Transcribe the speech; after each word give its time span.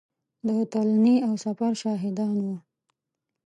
د 0.47 0.49
تلنې 0.71 1.15
او 1.27 1.33
سفر 1.45 1.71
شاهدان 1.81 2.35
وو. 2.45 2.55